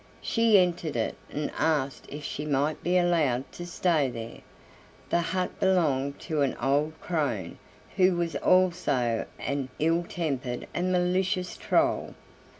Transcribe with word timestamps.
She 0.23 0.57
entered 0.57 0.95
it 0.95 1.15
and 1.29 1.51
asked 1.55 2.07
if 2.09 2.23
she 2.23 2.43
might 2.43 2.81
be 2.81 2.97
allowed 2.97 3.51
to 3.51 3.67
stay 3.67 4.09
there. 4.09 4.39
The 5.11 5.21
hut 5.21 5.59
belonged 5.59 6.17
to 6.21 6.41
an 6.41 6.55
old 6.59 6.99
crone, 7.01 7.59
who 7.97 8.15
was 8.15 8.35
also 8.37 9.27
an 9.37 9.69
ill 9.77 10.03
tempered 10.03 10.65
and 10.73 10.91
malicious 10.91 11.55
troll. 11.55 12.15